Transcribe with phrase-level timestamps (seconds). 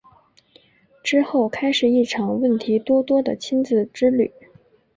[1.03, 4.33] 之后开始一场问题多多的亲子之旅。